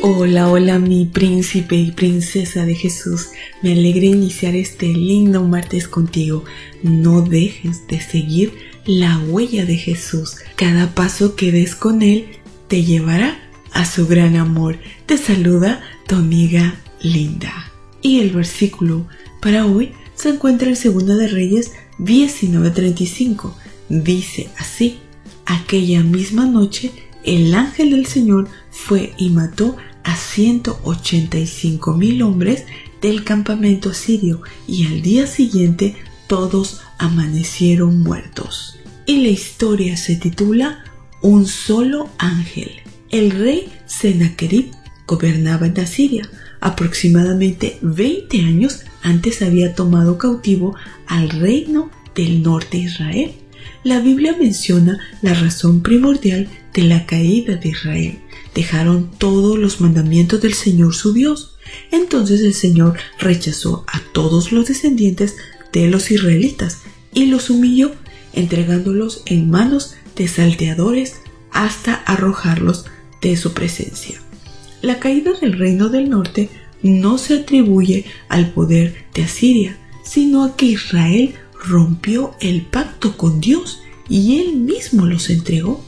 [0.00, 3.30] Hola, hola mi príncipe y princesa de Jesús.
[3.62, 6.44] Me alegra iniciar este lindo martes contigo.
[6.84, 8.52] No dejes de seguir
[8.86, 10.36] la huella de Jesús.
[10.54, 12.28] Cada paso que des con Él
[12.68, 13.40] te llevará
[13.72, 14.78] a su gran amor.
[15.06, 17.72] Te saluda tu amiga Linda.
[18.00, 19.04] Y el versículo
[19.42, 23.52] para hoy se encuentra en Segunda de Reyes 19:35.
[23.88, 25.00] Dice así,
[25.44, 26.92] aquella misma noche
[27.24, 32.64] el ángel del Señor fue y mató a 185 mil hombres
[33.00, 38.78] del campamento sirio y al día siguiente todos amanecieron muertos.
[39.06, 40.84] Y la historia se titula
[41.22, 42.70] Un solo ángel.
[43.10, 44.70] El rey Sennacherib
[45.06, 46.28] gobernaba en Asiria.
[46.60, 50.74] Aproximadamente 20 años antes había tomado cautivo
[51.06, 53.34] al reino del norte de Israel.
[53.84, 58.18] La Biblia menciona la razón primordial de la caída de Israel
[58.58, 61.56] dejaron todos los mandamientos del Señor su Dios.
[61.92, 65.36] Entonces el Señor rechazó a todos los descendientes
[65.72, 66.80] de los israelitas
[67.14, 67.92] y los humilló,
[68.32, 71.20] entregándolos en manos de salteadores
[71.52, 72.86] hasta arrojarlos
[73.22, 74.20] de su presencia.
[74.82, 76.50] La caída del reino del norte
[76.82, 81.34] no se atribuye al poder de Asiria, sino a que Israel
[81.64, 85.84] rompió el pacto con Dios y él mismo los entregó.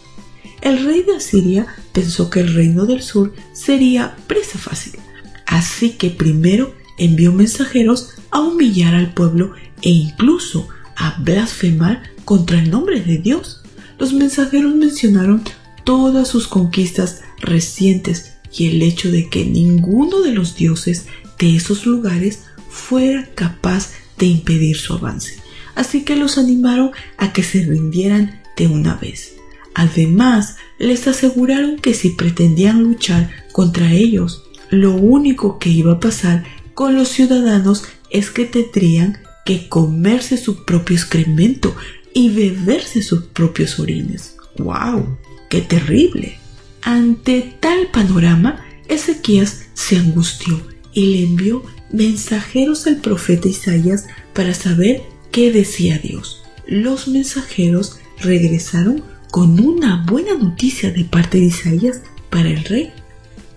[0.61, 4.99] El rey de Asiria pensó que el reino del sur sería presa fácil,
[5.47, 12.71] así que primero envió mensajeros a humillar al pueblo e incluso a blasfemar contra el
[12.71, 13.63] nombre de Dios.
[13.99, 15.43] Los mensajeros mencionaron
[15.85, 21.07] todas sus conquistas recientes y el hecho de que ninguno de los dioses
[21.39, 25.41] de esos lugares fuera capaz de impedir su avance.
[25.75, 29.35] Así que los animaron a que se rindieran de una vez.
[29.75, 36.45] Además, les aseguraron que si pretendían luchar contra ellos, lo único que iba a pasar
[36.75, 41.75] con los ciudadanos es que tendrían que comerse su propio excremento
[42.15, 44.37] y beberse sus propios orines.
[44.59, 45.19] ¡Wow!
[45.49, 46.39] ¡Qué terrible!
[46.83, 50.61] Ante tal panorama, Ezequías se angustió
[50.93, 56.43] y le envió mensajeros al profeta Isaías para saber qué decía Dios.
[56.67, 62.93] Los mensajeros regresaron con una buena noticia de parte de Isaías para el rey.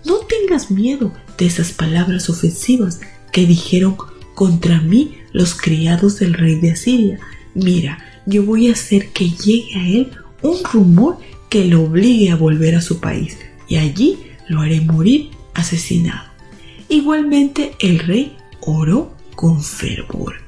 [0.04, 3.00] No tengas miedo de esas palabras ofensivas
[3.32, 3.96] que dijeron
[4.34, 7.18] contra mí los criados del rey de Asiria.
[7.54, 10.10] Mira, yo voy a hacer que llegue a él
[10.42, 11.18] un rumor
[11.48, 14.18] que lo obligue a volver a su país y allí
[14.48, 16.30] lo haré morir asesinado.
[16.88, 20.43] Igualmente el rey oró con fervor.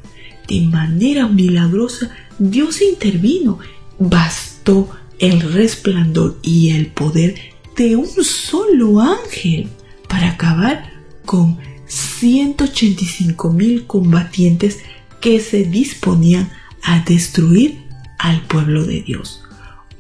[0.49, 3.59] De manera milagrosa Dios intervino.
[3.99, 7.35] Bastó el resplandor y el poder
[7.77, 9.69] de un solo ángel
[10.09, 10.93] para acabar
[11.25, 14.81] con 185 mil combatientes
[15.21, 16.51] que se disponían
[16.83, 17.85] a destruir
[18.19, 19.43] al pueblo de Dios.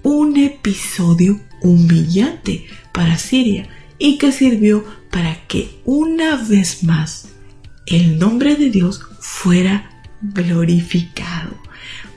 [0.02, 3.68] Un episodio humillante para Siria
[3.98, 7.28] y que sirvió para que una vez más
[7.86, 11.56] el nombre de Dios fuera glorificado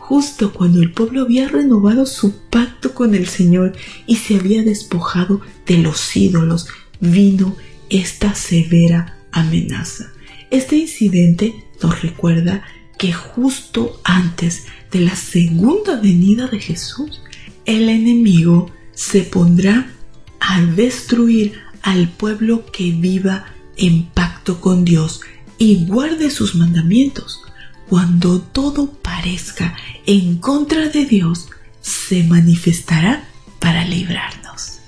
[0.10, 3.74] justo cuando el pueblo había renovado su pacto con el Señor
[4.08, 6.68] y se había despojado de los ídolos,
[7.00, 7.56] vino
[7.92, 10.12] esta severa amenaza.
[10.50, 12.64] Este incidente nos recuerda
[12.98, 17.22] que justo antes de la segunda venida de Jesús,
[17.68, 19.92] el enemigo se pondrá
[20.40, 23.46] a destruir al pueblo que viva
[23.78, 25.22] en pacto con Dios
[25.60, 27.44] y guarde sus mandamientos
[27.90, 29.76] cuando todo parezca
[30.06, 31.50] en contra de Dios,
[31.82, 33.28] se manifestará
[33.60, 34.80] para librarnos.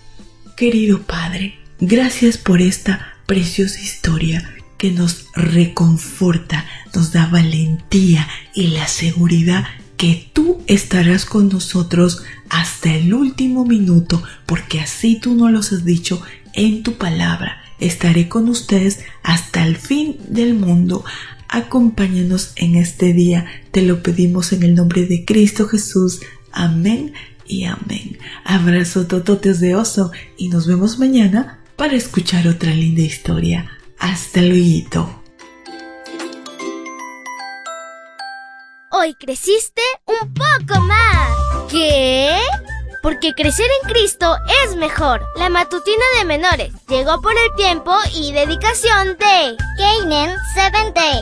[0.55, 8.87] Querido Padre, gracias por esta preciosa historia que nos reconforta, nos da valentía y la
[8.87, 9.65] seguridad
[9.97, 15.85] que tú estarás con nosotros hasta el último minuto, porque así tú nos lo has
[15.85, 16.21] dicho
[16.53, 17.63] en tu palabra.
[17.79, 21.03] Estaré con ustedes hasta el fin del mundo.
[21.53, 26.21] Acompáñanos en este día, te lo pedimos en el nombre de Cristo Jesús.
[26.53, 27.13] Amén
[27.45, 28.17] y amén.
[28.45, 33.69] Abrazo tototes de oso y nos vemos mañana para escuchar otra linda historia.
[33.99, 35.21] Hasta luego.
[38.91, 41.69] Hoy creciste un poco más.
[41.69, 42.33] ¿Qué?
[43.03, 45.21] Porque crecer en Cristo es mejor.
[45.35, 49.57] La matutina de menores llegó por el tiempo y dedicación de
[50.55, 51.21] Seventh Day